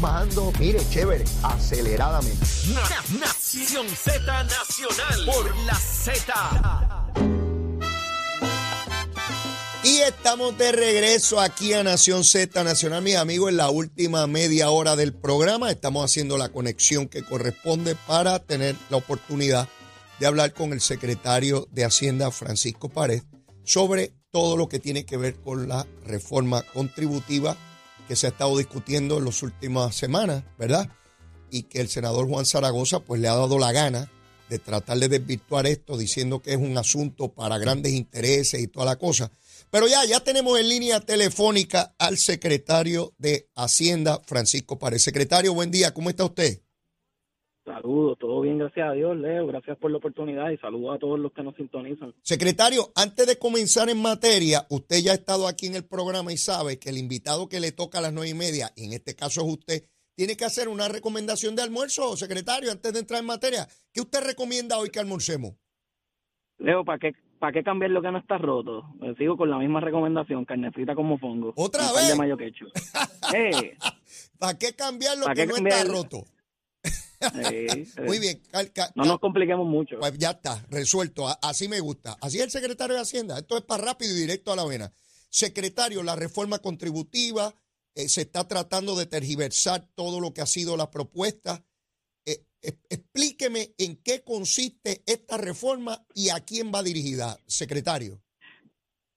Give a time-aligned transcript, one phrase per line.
[0.00, 2.44] bajando, mire, chévere, aceleradamente.
[3.18, 7.10] Nación Z Nacional por la Z.
[9.82, 14.70] Y estamos de regreso aquí a Nación Z Nacional, mis amigos, en la última media
[14.70, 15.70] hora del programa.
[15.70, 19.68] Estamos haciendo la conexión que corresponde para tener la oportunidad
[20.18, 23.22] de hablar con el secretario de Hacienda, Francisco Pared,
[23.64, 27.56] sobre todo lo que tiene que ver con la reforma contributiva
[28.10, 30.88] que se ha estado discutiendo en las últimas semanas, ¿verdad?
[31.48, 34.10] Y que el senador Juan Zaragoza pues le ha dado la gana
[34.48, 38.86] de tratar de desvirtuar esto diciendo que es un asunto para grandes intereses y toda
[38.86, 39.30] la cosa.
[39.70, 44.98] Pero ya, ya tenemos en línea telefónica al secretario de Hacienda, Francisco Pared.
[44.98, 46.62] Secretario, buen día, ¿cómo está usted?
[47.70, 49.46] Saludos, todo bien, gracias a Dios, Leo.
[49.46, 52.12] Gracias por la oportunidad y saludos a todos los que nos sintonizan.
[52.22, 56.36] Secretario, antes de comenzar en materia, usted ya ha estado aquí en el programa y
[56.36, 59.14] sabe que el invitado que le toca a las nueve y media, y en este
[59.14, 59.84] caso es usted,
[60.16, 63.68] tiene que hacer una recomendación de almuerzo, secretario, antes de entrar en materia.
[63.92, 65.52] ¿Qué usted recomienda hoy que almorcemos?
[66.58, 68.82] Leo, ¿para qué, para qué cambiar lo que no está roto?
[68.98, 71.52] Me sigo con la misma recomendación, carnecita como fongo.
[71.54, 72.08] ¿Otra vez?
[72.08, 72.36] de mayo.
[73.32, 73.76] Eh,
[74.40, 75.86] ¿Para qué cambiar lo ¿Para que no cambiar?
[75.86, 76.24] está roto?
[78.06, 79.98] Muy bien, cal- No nos compliquemos mucho.
[79.98, 81.26] Pues ya está, resuelto.
[81.42, 82.16] Así me gusta.
[82.20, 83.38] Así es el secretario de Hacienda.
[83.38, 84.92] Esto es para rápido y directo a la vena.
[85.28, 87.54] Secretario, la reforma contributiva
[87.94, 91.64] eh, se está tratando de tergiversar todo lo que ha sido la propuesta.
[92.24, 98.20] Eh, eh, explíqueme en qué consiste esta reforma y a quién va dirigida, secretario.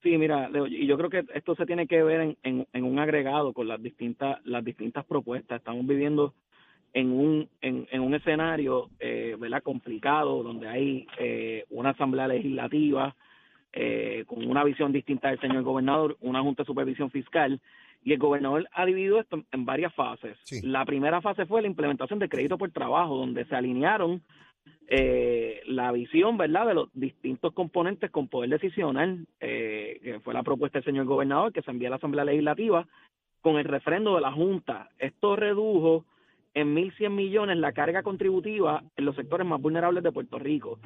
[0.03, 2.83] Sí, mira, Leo, y yo creo que esto se tiene que ver en, en, en
[2.83, 5.59] un agregado con las distintas las distintas propuestas.
[5.59, 6.35] Estamos viviendo
[6.93, 9.63] en un en, en un escenario, eh, ¿verdad?
[9.63, 13.15] Complicado, donde hay eh, una asamblea legislativa
[13.73, 17.59] eh, con una visión distinta del señor gobernador, una junta de supervisión fiscal
[18.03, 20.37] y el gobernador ha dividido esto en- en varias fases.
[20.43, 20.61] Sí.
[20.61, 24.21] La primera fase fue la implementación de crédito por trabajo, donde se alinearon
[24.87, 30.43] eh, la visión, ¿verdad?, de los distintos componentes con poder decisional, eh, que fue la
[30.43, 32.85] propuesta del señor gobernador, que se envía a la Asamblea Legislativa,
[33.41, 34.89] con el refrendo de la Junta.
[34.99, 36.05] Esto redujo
[36.53, 40.79] en 1.100 millones la carga contributiva en los sectores más vulnerables de Puerto Rico.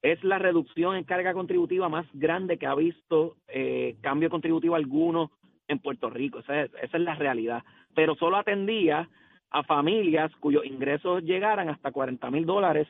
[0.00, 5.30] Es la reducción en carga contributiva más grande que ha visto eh, cambio contributivo alguno
[5.68, 6.40] en Puerto Rico.
[6.40, 7.62] Esa es, esa es la realidad.
[7.94, 9.08] Pero solo atendía
[9.50, 12.88] a familias cuyos ingresos llegaran hasta 40 mil dólares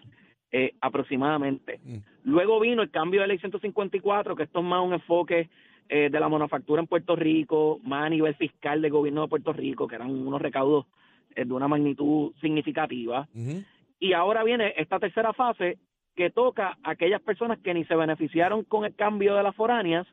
[0.52, 1.80] eh, aproximadamente.
[1.82, 1.96] Mm.
[2.24, 5.50] Luego vino el cambio de ley 154, que esto es más un enfoque
[5.88, 9.52] eh, de la manufactura en Puerto Rico, más a nivel fiscal del gobierno de Puerto
[9.52, 10.86] Rico, que eran unos recaudos
[11.37, 13.28] eh, de una magnitud significativa.
[13.98, 15.78] Y ahora viene esta tercera fase
[16.15, 20.06] que toca a aquellas personas que ni se beneficiaron con el cambio de las foráneas,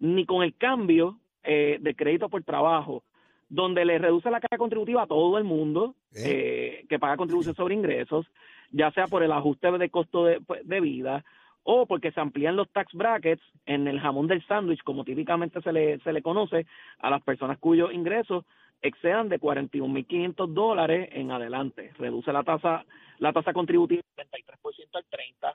[0.00, 3.04] ni con el cambio eh, de crédito por trabajo,
[3.48, 7.74] donde le reduce la carga contributiva a todo el mundo eh, que paga contribución sobre
[7.74, 8.26] ingresos,
[8.70, 11.24] ya sea por el ajuste de costo de, pues, de vida
[11.62, 15.72] o porque se amplían los tax brackets en el jamón del sándwich, como típicamente se
[15.72, 16.66] le, se le conoce
[16.98, 18.44] a las personas cuyos ingresos
[18.82, 21.92] excedan de 41.500 dólares en adelante.
[21.98, 22.84] Reduce la tasa
[23.18, 25.54] la tasa contributiva del 33% al 30%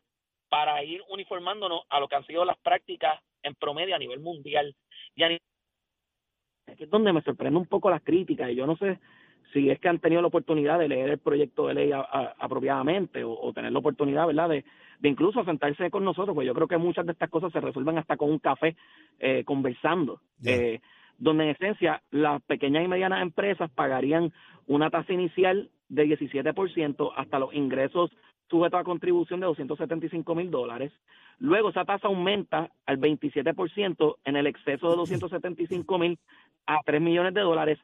[0.49, 4.75] para ir uniformándonos a lo que han sido las prácticas en promedio a nivel mundial.
[5.15, 5.41] Y a nivel
[6.71, 8.99] aquí es donde me sorprende un poco las críticas y yo no sé
[9.53, 12.35] si es que han tenido la oportunidad de leer el proyecto de ley a- a-
[12.39, 14.65] apropiadamente o, o tener la oportunidad, ¿verdad?, de,
[14.99, 17.97] de incluso sentarse con nosotros, pues yo creo que muchas de estas cosas se resuelven
[17.97, 18.75] hasta con un café
[19.19, 20.51] eh, conversando, Ya.
[20.55, 20.81] eh,
[21.17, 24.33] donde en esencia las pequeñas y medianas empresas pagarían
[24.67, 28.11] una tasa inicial de 17% hasta los ingresos
[28.49, 30.91] sujetos a contribución de 275 mil dólares.
[31.39, 36.19] Luego esa tasa aumenta al 27% en el exceso de 275 mil
[36.67, 37.79] a 3 millones de dólares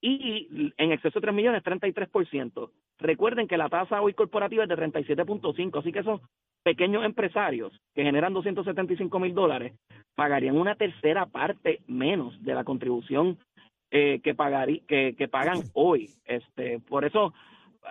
[0.00, 2.70] y en exceso de 3 millones 33%.
[2.98, 6.20] Recuerden que la tasa hoy corporativa es de 37.5, así que esos
[6.62, 9.74] pequeños empresarios que generan 275 mil dólares
[10.14, 13.38] pagarían una tercera parte menos de la contribución
[13.90, 16.10] eh, que pagarí, que, que pagan hoy.
[16.24, 17.32] Este, por eso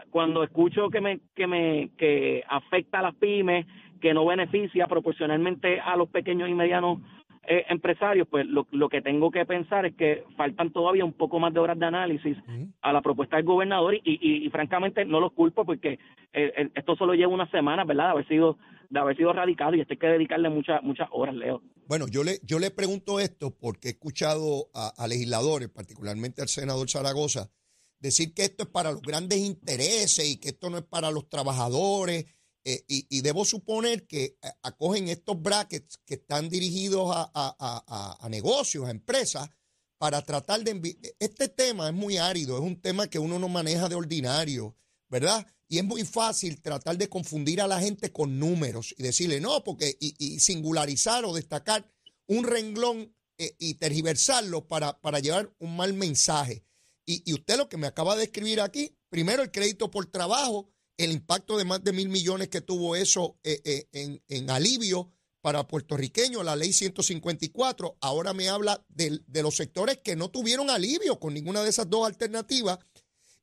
[0.09, 3.65] cuando escucho que me que me que afecta a las pymes,
[3.99, 6.99] que no beneficia proporcionalmente a los pequeños y medianos
[7.49, 11.39] eh, empresarios, pues lo, lo que tengo que pensar es que faltan todavía un poco
[11.39, 12.37] más de horas de análisis
[12.81, 15.99] a la propuesta del gobernador y, y, y francamente no los culpo porque eh,
[16.33, 18.05] eh, esto solo lleva una semana, ¿verdad?
[18.05, 18.57] De haber sido
[18.89, 21.61] de haber sido radicado y esto hay que dedicarle muchas muchas horas, Leo.
[21.87, 26.49] Bueno, yo le, yo le pregunto esto porque he escuchado a, a legisladores, particularmente al
[26.49, 27.49] senador Zaragoza,
[27.99, 31.29] decir que esto es para los grandes intereses y que esto no es para los
[31.29, 32.25] trabajadores.
[32.69, 38.29] Eh, y, debo suponer que eh, acogen estos brackets que están dirigidos a, a- a-
[38.29, 39.49] negocios, a empresas,
[39.97, 40.75] para tratar de...
[40.75, 44.75] envi- Este tema es muy árido, es un tema que uno no maneja de ordinario,
[45.09, 45.47] ¿verdad?
[45.69, 49.63] Y es muy fácil tratar de confundir a la gente con números y decirle, no,
[49.63, 49.95] porque...
[49.99, 51.89] Y, y singularizar o destacar
[52.27, 56.63] un renglón eh, y tergiversarlo para, para llevar un mal mensaje.
[57.05, 61.11] Y usted lo que me acaba de escribir aquí, primero el crédito por trabajo, el
[61.11, 65.11] impacto de más de mil millones que tuvo eso eh, eh, en, en alivio
[65.47, 71.21] para puertorriqueños, la ley 154, ahora me habla de, los sectores que no tuvieron alivio
[71.21, 72.79] con ninguna de esas dos alternativas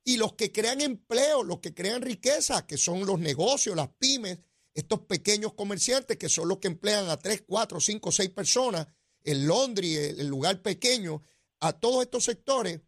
[0.03, 4.37] y los que crean empleo, los que crean riqueza, que son los negocios, las pymes,
[4.75, 8.87] estos pequeños comerciantes que son los que emplean a 3, 4, 5, 6 personas,
[9.23, 11.23] el Londres, el, lugar pequeño,
[11.59, 12.81] a todos estos sectores,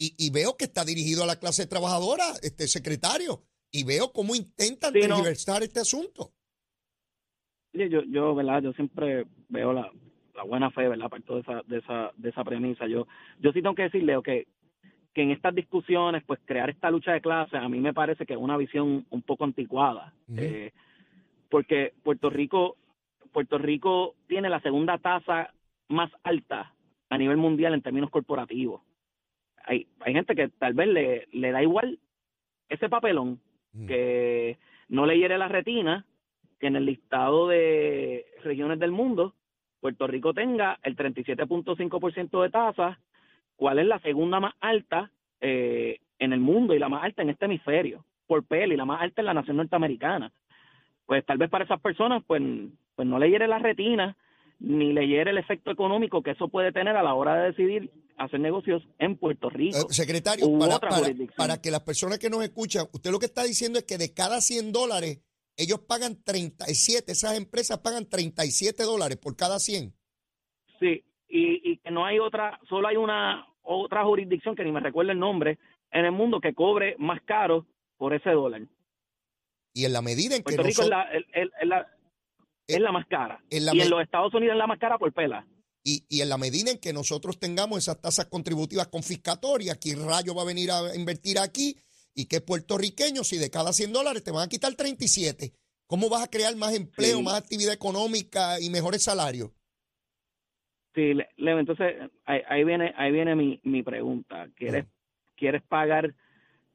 [0.00, 4.92] y veo que está dirigido a la clase trabajadora, este secretario, y veo cómo intentan
[4.92, 5.26] Sí, no.
[5.26, 6.32] este asunto.
[7.72, 8.62] Yo, yo, ¿verdad?
[8.62, 9.90] Yo siempre veo la,
[10.34, 11.08] la buena fe, ¿verdad?
[11.08, 12.86] Parto de esa, de esa, de esa premisa.
[12.86, 13.06] Yo,
[13.38, 14.46] yo sí tengo que decirle, que,
[15.14, 18.32] que en estas discusiones, pues crear esta lucha de clases, a mí me parece que
[18.32, 20.14] es una visión un poco anticuada.
[20.36, 20.72] Eh,
[21.50, 22.76] porque Puerto Rico,
[23.32, 25.52] Puerto Rico tiene la segunda tasa
[25.88, 26.74] más alta
[27.10, 28.82] a nivel mundial en términos corporativos.
[29.64, 31.98] Hay, hay gente que tal vez le, le da igual
[32.68, 33.40] ese papelón
[33.86, 36.04] Que no le hiere la retina
[36.58, 39.34] que en el listado de regiones del mundo
[39.80, 42.98] Puerto Rico tenga el 37.5% de tasa,
[43.56, 45.10] cuál es la segunda más alta
[45.40, 49.00] eh, en el mundo y la más alta en este hemisferio, por peli, la más
[49.00, 50.32] alta en la nación norteamericana.
[51.06, 52.42] Pues tal vez para esas personas, pues,
[52.94, 54.16] pues no le hiere la retina,
[54.60, 57.90] ni le hiere el efecto económico que eso puede tener a la hora de decidir
[58.16, 59.78] hacer negocios en Puerto Rico.
[59.78, 61.36] Eh, secretario, u para, otra para- jurisdicción.
[61.36, 64.12] para que las personas que nos escuchan, usted lo que está diciendo es que de
[64.12, 65.20] cada 100 dólares,
[65.56, 69.92] ellos pagan 37, esas empresas pagan 37 dólares por cada 100.
[70.80, 74.80] Sí, y, y que no hay otra, solo hay una otra jurisdicción que ni me
[74.80, 75.58] recuerdo el nombre
[75.92, 77.66] en el mundo que cobre más caro
[77.96, 78.62] por ese dólar.
[79.74, 81.86] Y en la medida en que Puerto Rico es la, el- la,
[82.68, 83.42] es la más cara.
[83.50, 85.46] en la y en los Estados Unidos es la más cara por pela.
[85.84, 90.34] y, y en la medida en que nosotros tengamos esas tasas contributivas confiscatorias, ¿quién rayo
[90.34, 91.76] va a venir a invertir aquí?
[92.14, 95.52] Y que puertorriqueño, si de cada 100 dólares te van a quitar 37,
[95.86, 97.22] ¿cómo vas a crear más empleo, Sí.
[97.22, 99.50] más actividad económica y mejores salarios?
[100.94, 101.94] Sí, Le- Leo, entonces
[102.24, 104.48] ahí, ahí viene ahí viene mi, mi pregunta.
[104.56, 104.86] ¿Quieres
[105.36, 106.14] quieres pagar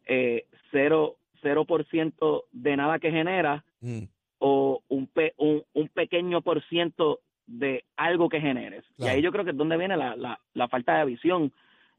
[0.08, 4.04] eh, cero cero por ciento de nada que genera Mm,
[4.46, 8.84] o un, pe- un, un pequeño por ciento de algo que generes.
[8.98, 9.14] Claro.
[9.14, 11.54] Y ahí yo creo que es donde viene la, la, la falta de visión.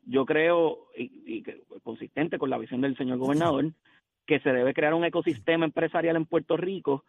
[0.04, 1.42] Yo creo, y, y
[1.82, 3.70] consistente con la visión del señor gobernador,
[4.26, 7.04] que se debe crear un ecosistema empresarial en Puerto Rico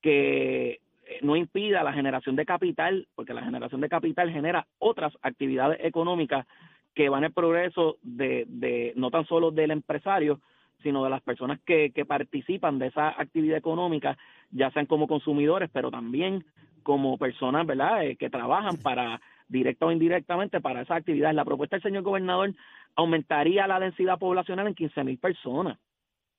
[0.00, 5.12] que eh, no impida la generación de capital, porque la generación de capital genera otras
[5.20, 6.46] actividades económicas
[6.94, 10.40] que van en progreso de, de no tan solo del empresario,
[10.82, 14.16] sino de las personas que, que participan de esa actividad económica,
[14.50, 16.44] ya sean como consumidores, pero también
[16.82, 21.34] como personas, ¿verdad?, Eh, que trabajan para, directa o indirectamente, para esa actividad.
[21.34, 22.54] La propuesta del señor gobernador
[22.94, 25.78] aumentaría la densidad poblacional en 15 mil personas.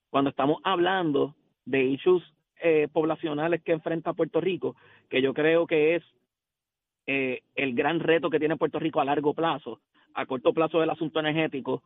[0.10, 1.36] Cuando estamos hablando
[1.66, 2.24] de issues
[2.62, 4.75] eh, poblacionales que enfrenta Puerto Rico,
[5.10, 6.04] que yo creo que es
[7.08, 9.80] eh, el gran reto que tiene Puerto Rico a largo plazo,
[10.13, 11.84] a corto plazo el asunto energético,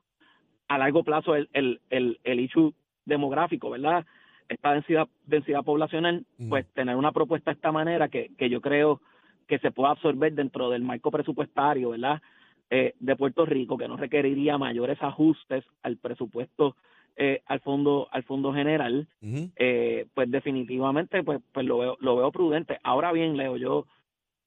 [0.67, 2.73] a largo plazo el, el, el, el issue
[3.05, 4.05] demográfico, ¿verdad?
[4.49, 9.01] Esta densidad, densidad poblacional, pues tener una propuesta de esta manera que, que yo creo
[9.47, 12.21] que se pueda absorber dentro del marco presupuestario, ¿verdad?
[12.69, 16.75] Eh, de Puerto Rico, que no requeriría mayores ajustes al presupuesto,
[17.15, 19.07] eh, al fondo, al fondo general,
[19.55, 22.79] eh, pues definitivamente pues, pues lo veo, lo veo prudente.
[22.83, 23.85] Ahora bien, Leo, yo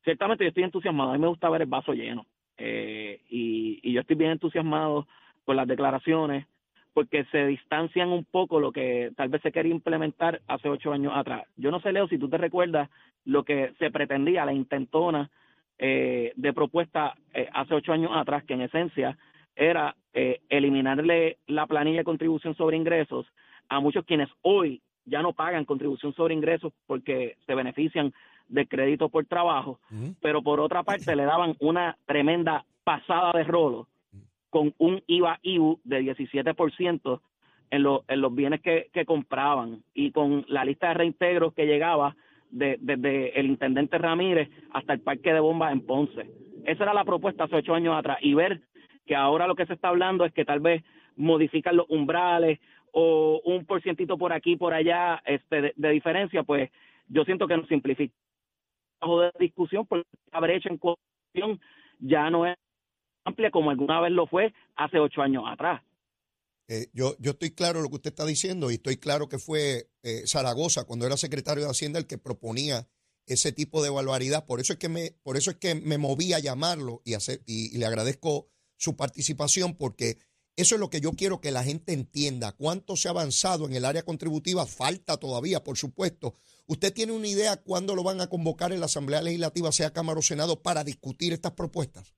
[0.05, 3.93] ciertamente yo estoy entusiasmado, a mí me gusta ver el vaso lleno eh, y, y
[3.93, 5.07] yo estoy bien entusiasmado
[5.49, 6.47] con las declaraciones
[6.93, 11.15] porque se distancian un poco lo que tal vez se quería implementar hace ocho años
[11.17, 11.47] atrás.
[11.57, 12.91] Yo no sé, Leo, si tú te recuerdas
[13.25, 15.31] lo que se pretendía, la intentona
[15.79, 19.17] eh, de propuesta eh, hace ocho años atrás, que en esencia
[19.57, 23.25] era eh, eliminarle la planilla de contribución sobre ingresos
[23.71, 28.13] a muchos quienes hoy ya no pagan contribución sobre ingresos porque se benefician
[28.49, 29.81] del crédito por trabajo,
[30.21, 33.89] pero por otra parte le daban una tremenda pasada de rolo
[34.51, 37.21] con un IVA-IBU de 17%
[37.71, 39.83] en, lo- en los bienes que, que compraban.
[39.95, 42.17] Y con la lista de reintegros que llegaba
[42.51, 46.31] de- desde el intendente Ramírez hasta el parque de bombas en Ponce.
[46.65, 48.19] Esa era la propuesta hace ocho años atrás.
[48.23, 48.61] Y ver
[49.07, 50.83] que ahora lo que se está hablando es que tal vez
[51.17, 52.59] modifican los umbrales
[52.93, 56.71] o un porcientito por aquí por allá este de, diferencia, pues
[57.09, 58.15] yo siento que nos simplifica.
[59.01, 61.61] De discusión porque la brecha en cuestión
[62.01, 62.57] ya no es
[63.29, 65.83] amplia como alguna vez lo fue hace ocho años atrás.
[66.69, 69.89] Eh, yo, yo estoy claro lo que usted está diciendo y estoy claro que fue
[70.03, 72.87] eh, Zaragoza cuando era secretario de Hacienda el que proponía
[73.27, 74.45] ese tipo de barbaridad.
[74.45, 77.43] Por eso es que me, por eso es que me moví a llamarlo y, hacer,
[77.47, 80.19] y, le agradezco su participación porque
[80.57, 82.53] eso es lo que yo quiero que la gente entienda.
[82.53, 86.35] Cuánto se ha avanzado en el área contributiva, falta todavía, por supuesto.
[86.67, 90.19] ¿Usted tiene una idea cuándo lo van a convocar en la Asamblea Legislativa, sea Cámara
[90.19, 92.15] o Senado, para discutir estas propuestas?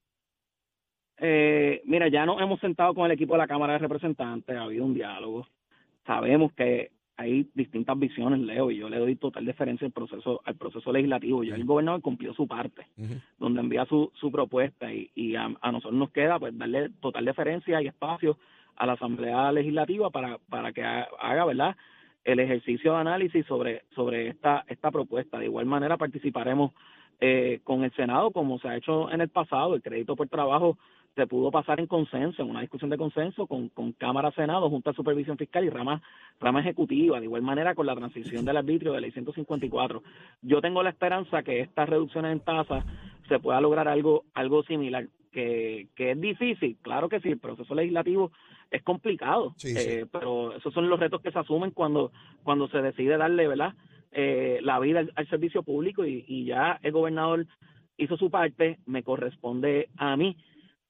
[1.23, 4.63] Eh, mira, ya nos hemos sentado con el equipo de la Cámara de Representantes, ha
[4.63, 5.47] habido un diálogo.
[6.07, 10.57] Sabemos que hay distintas visiones, Leo, y yo le doy total deferencia al proceso, al
[10.57, 11.45] proceso legislativo.
[11.45, 12.87] Ya el gobernador cumplió su parte,
[13.39, 17.83] donde envía su, su propuesta, y, y a, nosotros nos queda pues darle total deferencia
[17.83, 18.39] y espacio
[18.77, 21.77] a la Asamblea Legislativa para, para que haga, ¿verdad?,
[22.25, 25.39] el ejercicio de análisis sobre, sobre esta, esta propuesta.
[25.39, 26.73] De igual manera participaremos
[27.21, 30.79] eh, con el Senado, como se ha hecho en el pasado, el crédito por trabajo
[31.15, 34.91] se pudo pasar en consenso, en una discusión de consenso con, con Cámara, Senado, Junta
[34.91, 36.01] de Supervisión Fiscal y rama,
[36.39, 40.03] rama ejecutiva, de igual manera con la transición del arbitrio de ley 154.
[40.43, 42.85] Yo tengo la esperanza que estas reducciones en tasas
[43.29, 47.75] se pueda lograr algo, algo similar, que, que es difícil, claro que sí, el proceso
[47.75, 48.33] legislativo
[48.71, 52.13] es complicado, eh, pero esos son los retos que se asumen cuando,
[52.43, 53.75] cuando se decide darle, ¿verdad?
[54.13, 57.47] Eh, la vida al, servicio público y, y ya el gobernador
[57.97, 60.37] hizo su parte, me corresponde a mí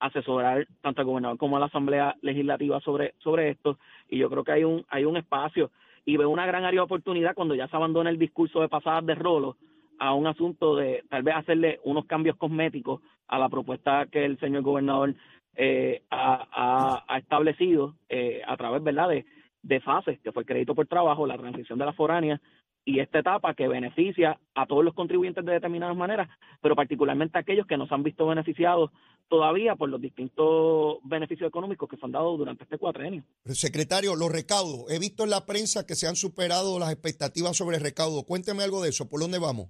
[0.00, 3.78] asesorar tanto al gobernador como a la Asamblea Legislativa sobre, sobre esto
[4.08, 5.70] y yo creo que hay un, hay un espacio
[6.04, 9.04] y veo una gran área de oportunidad cuando ya se abandona el discurso de pasadas
[9.06, 9.56] de rolo
[9.98, 14.38] a un asunto de tal vez hacerle unos cambios cosméticos a la propuesta que el
[14.40, 15.14] señor gobernador
[15.54, 19.10] eh, ha, ha, establecido eh, a través ¿verdad?
[19.10, 19.26] De,
[19.62, 22.40] de fases, que fue el crédito por trabajo, la transición de la foránea
[22.84, 26.28] y esta etapa que beneficia a todos los contribuyentes de determinadas maneras,
[26.62, 28.90] pero particularmente a aquellos que nos han visto beneficiados
[29.30, 33.22] todavía por los distintos beneficios económicos que se han dado durante este cuatrenio.
[33.46, 34.90] Secretario, los recaudos.
[34.90, 38.24] He visto en la prensa que se han superado las expectativas sobre el recaudo.
[38.24, 39.08] Cuénteme algo de eso.
[39.08, 39.68] ¿Por dónde vamos?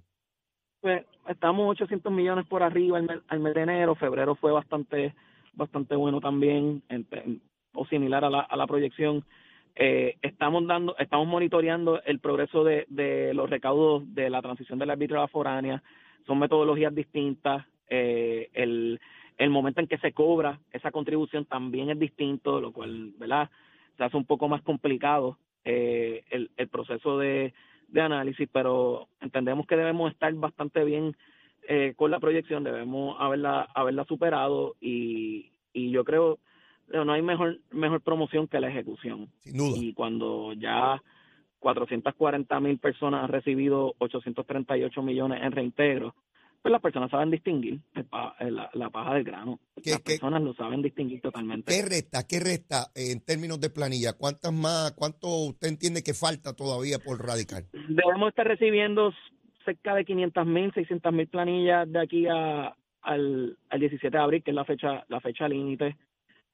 [0.81, 3.95] Pues estamos 800 millones por arriba al mes, de enero.
[3.95, 5.13] Febrero fue bastante
[5.53, 6.81] bastante bueno también
[7.73, 9.23] o similar a la, a la proyección.
[9.75, 14.89] Eh, estamos dando, estamos monitoreando el progreso de, de, los recaudos de la transición del
[14.89, 15.83] árbitro a la foránea.
[16.25, 17.65] Son metodologías distintas.
[17.89, 18.99] Eh, el,
[19.41, 23.49] el momento en que se cobra esa contribución también es distinto, lo cual, ¿verdad?
[23.97, 27.53] Se hace un poco más complicado eh, el, el proceso de,
[27.87, 31.15] de análisis, pero entendemos que debemos estar bastante bien
[31.67, 36.37] eh, con la proyección, debemos haberla, haberla superado y, y yo creo
[36.93, 39.29] no hay mejor mejor promoción que la ejecución.
[39.45, 41.01] Y cuando ya
[41.59, 46.15] 440 mil personas han recibido 838 millones en reintegro,
[46.61, 47.79] pues las personas saben distinguir
[48.73, 49.59] la, paja del grano.
[49.83, 51.71] las personas lo saben distinguir totalmente.
[51.71, 52.27] ¿Qué resta?
[52.27, 54.13] ¿Qué resta en términos de planilla?
[54.13, 54.91] ¿Cuántas más?
[54.93, 57.65] ¿Cuánto usted entiende que falta todavía por radical?
[57.89, 59.11] Debemos estar recibiendo
[59.65, 64.43] cerca de 500 mil, 600 mil planillas de aquí a, al, al 17 de abril,
[64.43, 65.97] que es la fecha la fecha límite.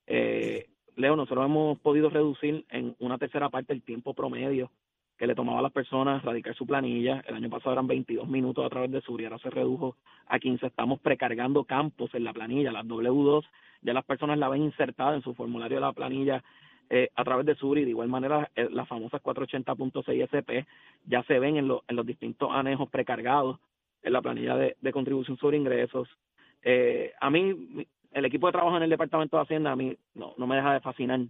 [0.06, 4.72] Eh, Leo, nosotros hemos podido reducir en una tercera parte el tiempo promedio
[5.18, 7.24] que le tomaba a las personas radicar su planilla.
[7.28, 9.96] El año pasado eran 22 minutos a través de Suri, ahora se redujo
[10.28, 10.68] a 15.
[10.68, 13.44] Estamos precargando campos en la planilla, las W2,
[13.82, 16.44] ya las personas la ven insertada en su formulario de la planilla
[16.90, 17.84] eh, a través de Suri.
[17.84, 20.66] De igual manera, eh, las famosas 480.6 SP
[21.06, 23.60] ya se ven en, los distintos anejos precargados
[24.04, 26.08] en la planilla de, contribución sobre ingresos.
[26.62, 30.34] Eh, a mí, el equipo de trabajo en el Departamento de Hacienda a mí no,
[30.38, 31.22] no me deja de fascinar.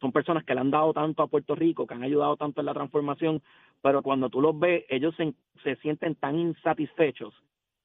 [0.00, 2.66] Son personas que le han dado tanto a Puerto Rico, que han ayudado tanto en
[2.66, 3.42] la transformación,
[3.82, 7.34] pero cuando tú los ves, ellos se, se sienten tan insatisfechos,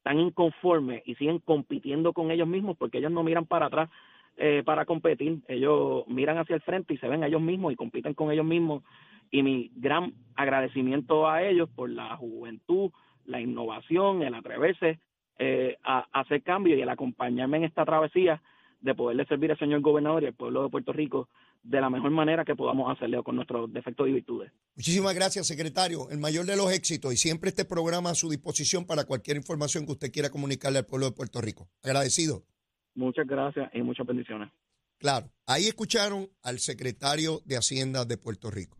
[0.04, 3.90] tan inconformes y siguen compitiendo con ellos mismos porque ellos no miran para atrás
[4.38, 7.78] eh, para competir, ellos miran hacia el frente y se ven a ellos mismos y
[7.78, 8.84] compiten con ellos mismos.
[9.32, 12.92] Y mi gran agradecimiento a ellos por la juventud,
[13.26, 15.00] la innovación, el atreverse
[15.40, 18.42] eh, a, hacer cambio y el acompañarme en esta travesía
[18.82, 21.30] de poderle servir al señor gobernador y al pueblo de Puerto Rico
[21.66, 24.52] de la mejor manera que podamos hacerlo con nuestros defectos y virtudes.
[24.76, 26.10] Muchísimas gracias, secretario.
[26.12, 29.86] El mayor de los éxitos y siempre este programa a su disposición para cualquier información
[29.86, 31.68] que usted quiera comunicarle al pueblo de Puerto Rico.
[31.84, 32.46] Agradecido.
[32.94, 34.52] Muchas gracias y muchas bendiciones.
[35.00, 38.78] Claro, ahí escucharon al secretario de Hacienda de Puerto Rico.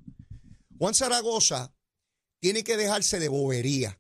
[0.78, 1.74] Juan Zaragoza
[2.40, 4.00] tiene que dejarse de bobería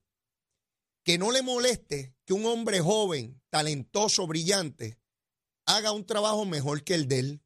[1.03, 4.97] que no le moleste que un hombre joven, talentoso, brillante,
[5.65, 7.41] haga un trabajo mejor que el de él.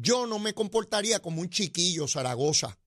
[0.00, 2.78] Yo no me comportaría como un chiquillo Zaragoza,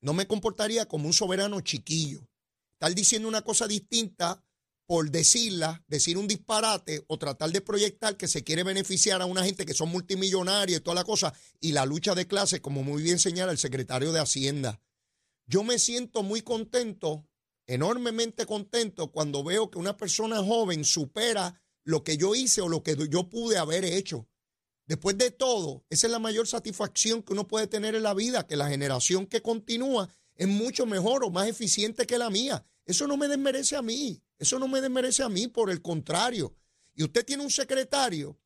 [0.00, 2.28] no me comportaría como un soberano chiquillo.
[2.74, 4.44] Estar diciendo una cosa distinta
[4.86, 9.44] por decirla, decir un disparate o tratar de proyectar que se quiere beneficiar a una
[9.44, 13.02] gente que son multimillonarios y toda la cosa, y la lucha de clase, como muy
[13.02, 14.80] bien señala el secretario de Hacienda.
[15.46, 17.26] Yo me siento muy contento,
[17.66, 22.82] enormemente contento, cuando veo que una persona joven supera lo que yo hice o lo
[22.82, 24.28] que yo pude haber hecho.
[24.86, 28.46] Después de todo, esa es la mayor satisfacción que uno puede tener en la vida,
[28.46, 32.64] que la generación que continúa es mucho mejor o más eficiente que la mía.
[32.84, 36.54] Eso no me desmerece a mí, eso no me desmerece a mí, por el contrario.
[36.94, 38.38] Y usted tiene un secretario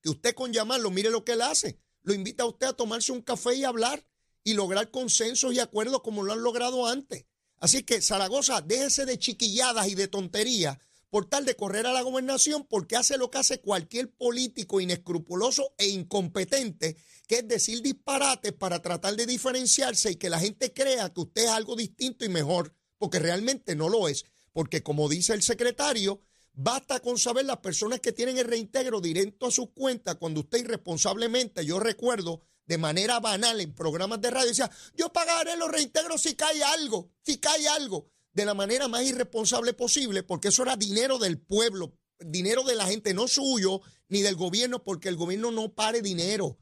[0.00, 3.10] que usted con llamarlo, mire lo que él hace, lo invita a usted a tomarse
[3.10, 4.06] un café y hablar
[4.44, 7.24] y lograr consensos y acuerdos como lo han logrado antes.
[7.58, 10.78] Así que Zaragoza, déjese de chiquilladas y de tonterías
[11.14, 15.72] por tal de correr a la gobernación porque hace lo que hace cualquier político inescrupuloso
[15.78, 16.96] e incompetente,
[17.28, 21.44] que es decir disparates para tratar de diferenciarse y que la gente crea que usted
[21.44, 24.24] es algo distinto y mejor, porque realmente no lo es.
[24.52, 26.20] Porque como dice el secretario,
[26.52, 30.64] basta con saber las personas que tienen el reintegro directo a sus cuentas cuando usted
[30.64, 36.22] irresponsablemente, yo recuerdo, de manera banal en programas de radio, decía, yo pagaré los reintegros
[36.22, 40.76] si cae algo, si cae algo de la manera más irresponsable posible, porque eso era
[40.76, 45.50] dinero del pueblo, dinero de la gente, no suyo ni del gobierno, porque el gobierno
[45.52, 46.58] no pare dinero.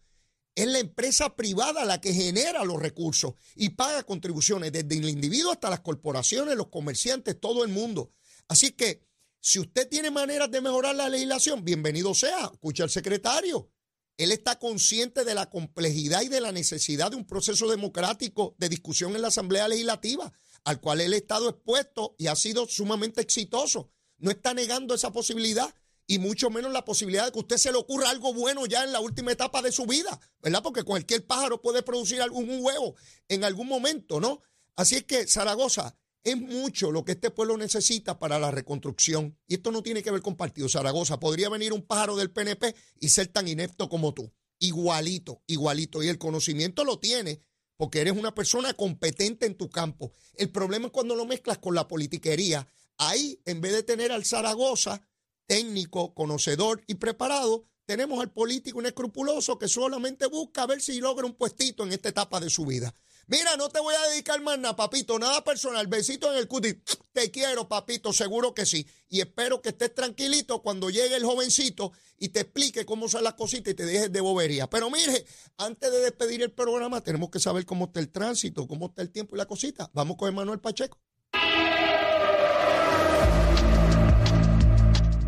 [0.54, 5.50] Es la empresa privada la que genera los recursos y paga contribuciones, desde el individuo
[5.50, 8.12] hasta las corporaciones, los comerciantes, todo el mundo.
[8.48, 9.02] Así que,
[9.40, 13.70] si usted tiene maneras de mejorar la legislación, bienvenido sea, escucha al secretario.
[14.18, 18.68] Él está consciente de la complejidad y de la necesidad de un proceso democrático de
[18.68, 20.32] discusión en la Asamblea Legislativa
[20.64, 23.90] al cual él ha estado expuesto y ha sido sumamente exitoso.
[24.18, 25.74] No está negando esa posibilidad
[26.06, 28.92] y mucho menos la posibilidad de que usted se le ocurra algo bueno ya en
[28.92, 30.62] la última etapa de su vida, ¿verdad?
[30.62, 32.94] Porque cualquier pájaro puede producir algún huevo
[33.28, 34.42] en algún momento, ¿no?
[34.76, 39.38] Así es que Zaragoza es mucho lo que este pueblo necesita para la reconstrucción.
[39.46, 40.68] Y esto no tiene que ver con partido.
[40.68, 44.32] Zaragoza podría venir un pájaro del PNP y ser tan inepto como tú.
[44.58, 46.02] Igualito, igualito.
[46.02, 47.40] Y el conocimiento lo tiene
[47.82, 50.12] porque eres una persona competente en tu campo.
[50.36, 52.68] El problema es cuando lo mezclas con la politiquería.
[52.96, 55.02] Ahí, en vez de tener al Zaragoza,
[55.48, 61.34] técnico, conocedor y preparado, tenemos al político inescrupuloso que solamente busca ver si logra un
[61.34, 62.94] puestito en esta etapa de su vida.
[63.26, 65.86] Mira, no te voy a dedicar más nada, papito, nada personal.
[65.86, 66.76] Besito en el cutis.
[67.12, 68.86] Te quiero, papito, seguro que sí.
[69.08, 73.34] Y espero que estés tranquilito cuando llegue el jovencito y te explique cómo son las
[73.34, 74.68] cositas y te dejes de bobería.
[74.68, 75.24] Pero mire,
[75.58, 79.10] antes de despedir el programa, tenemos que saber cómo está el tránsito, cómo está el
[79.10, 79.90] tiempo y la cosita.
[79.92, 80.98] Vamos con Emanuel Pacheco.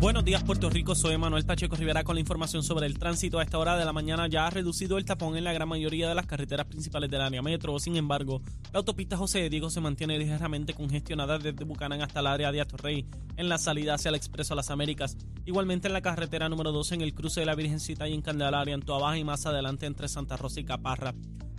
[0.05, 3.39] Buenos días Puerto Rico, soy Manuel Pacheco Rivera con la información sobre el tránsito.
[3.39, 6.07] A esta hora de la mañana ya ha reducido el tapón en la gran mayoría
[6.07, 7.79] de las carreteras principales del área metro.
[7.79, 8.39] Sin embargo,
[8.71, 12.61] la autopista José de Diego se mantiene ligeramente congestionada desde Bucanán hasta el área de
[12.61, 15.17] Atorrey en la salida hacia el Expreso a las Américas.
[15.43, 18.75] Igualmente en la carretera número 2 en el cruce de la Virgencita y en Candelaria,
[18.75, 21.15] en Toa y más adelante entre Santa Rosa y Caparra.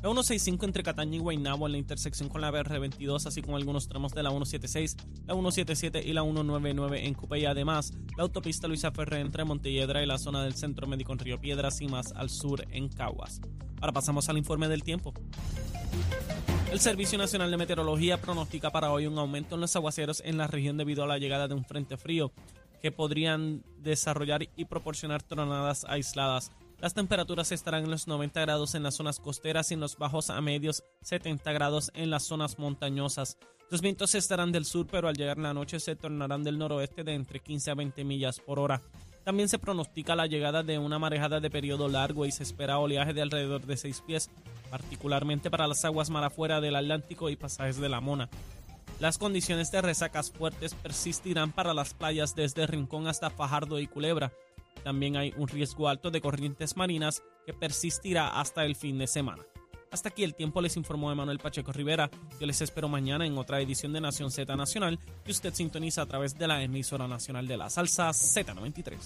[0.07, 3.89] La 165 entre Cataña y Guaynabo en la intersección con la BR22, así como algunos
[3.89, 8.69] tramos de la 176, la 177 y la 199 en Cupe y además la autopista
[8.69, 12.13] Luisa Ferré entre Montelledra y la zona del Centro Médico en Río Piedras y más
[12.13, 13.41] al sur en Caguas.
[13.81, 15.13] Ahora pasamos al informe del tiempo.
[16.71, 20.47] El Servicio Nacional de Meteorología pronostica para hoy un aumento en los aguaceros en la
[20.47, 22.31] región debido a la llegada de un frente frío
[22.81, 26.53] que podrían desarrollar y proporcionar tronadas aisladas.
[26.81, 30.29] Las temperaturas estarán en los 90 grados en las zonas costeras y en los bajos
[30.29, 33.39] a medios 70 grados en las zonas montañosas.
[33.71, 37.15] Los vientos estarán del sur, pero al llegar la noche se tornarán del noroeste de
[37.15, 38.83] entre 15 a 20 millas por hora.
[39.25, 43.13] También se pronostica la llegada de una marejada de periodo largo y se espera oleaje
[43.13, 44.31] de alrededor de 6 pies,
[44.71, 48.29] particularmente para las aguas mar afuera del Atlántico y pasajes de la Mona.
[49.01, 54.33] Las condiciones de resacas fuertes persistirán para las playas desde Rincón hasta Fajardo y Culebra.
[54.87, 59.43] También hay un riesgo alto de corrientes marinas que persistirá hasta el fin de semana.
[59.91, 62.09] Hasta aquí el tiempo les informó Emanuel Pacheco Rivera.
[62.39, 66.07] Yo les espero mañana en otra edición de Nación Z Nacional que usted sintoniza a
[66.07, 68.97] través de la emisora nacional de la salsa Z93.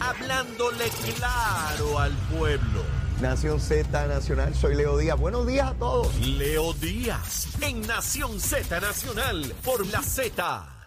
[0.00, 0.84] Hablándole
[1.16, 2.84] claro al pueblo.
[3.22, 5.18] Nación Z Nacional, soy Leo Díaz.
[5.18, 6.14] Buenos días a todos.
[6.20, 10.77] Leo Díaz en Nación Z Nacional por la Z.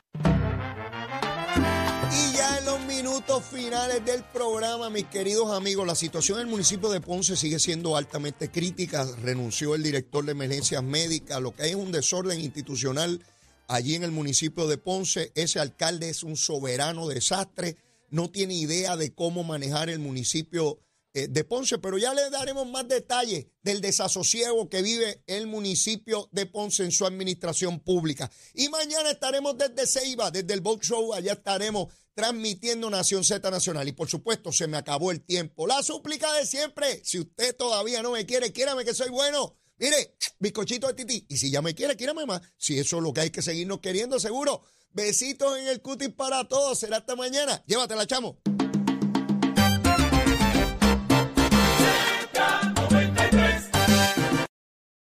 [2.13, 6.51] Y ya en los minutos finales del programa, mis queridos amigos, la situación en el
[6.51, 9.07] municipio de Ponce sigue siendo altamente crítica.
[9.21, 11.39] Renunció el director de emergencias médicas.
[11.41, 13.23] Lo que hay es un desorden institucional
[13.67, 15.31] allí en el municipio de Ponce.
[15.35, 17.77] Ese alcalde es un soberano desastre.
[18.09, 20.79] No tiene idea de cómo manejar el municipio
[21.13, 26.29] eh, de Ponce, pero ya le daremos más detalles del desasosiego que vive el municipio
[26.31, 28.31] de Ponce en su administración pública.
[28.53, 33.87] Y mañana estaremos desde Ceiba, desde el Boat Show, allá estaremos transmitiendo Nación Z Nacional.
[33.87, 35.67] Y por supuesto, se me acabó el tiempo.
[35.67, 39.57] La súplica de siempre, si usted todavía no me quiere, quiérame que soy bueno.
[39.77, 41.25] Mire, bizcochito de tití.
[41.27, 42.41] Y si ya me quiere, quiérame más.
[42.57, 44.61] Si eso es lo que hay que seguirnos queriendo, seguro.
[44.91, 46.77] Besitos en el cutis para todos.
[46.77, 47.63] Será hasta mañana.
[47.65, 48.39] Llévatela, chamo.